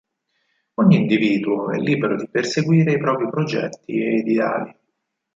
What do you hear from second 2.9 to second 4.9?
i propri progetti ed ideali.